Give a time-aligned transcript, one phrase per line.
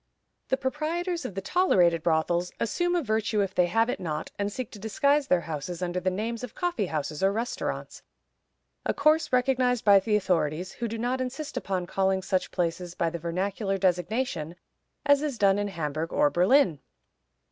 [0.47, 4.51] The proprietors of the tolerated brothels "assume a virtue if they have it not," and
[4.51, 8.01] seek to disguise their houses under the names of coffee houses or restaurants;
[8.83, 13.11] a course recognized by the authorities, who do not insist upon calling such places by
[13.11, 14.55] the vernacular designation,
[15.05, 16.79] as is done in Hamburg or Berlin.